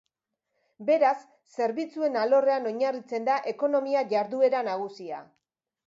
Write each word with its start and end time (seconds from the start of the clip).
Beraz, 0.87 1.11
zerbitzuen 1.59 2.19
alorrean 2.23 2.65
oinarritzen 2.73 3.31
da 3.31 3.37
ekonomia 3.55 4.07
jarduera 4.17 4.65
nagusia. 4.73 5.27